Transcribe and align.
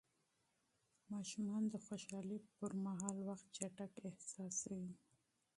ماشومان 1.13 1.63
د 1.69 1.75
خوښۍ 1.85 2.37
پر 2.57 2.71
مهال 2.85 3.17
وخت 3.29 3.45
چټک 3.55 3.93
احساسوي. 4.09 4.93